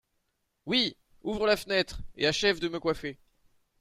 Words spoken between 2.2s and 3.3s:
achève de me coiffer.